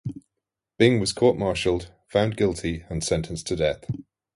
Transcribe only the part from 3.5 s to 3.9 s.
death.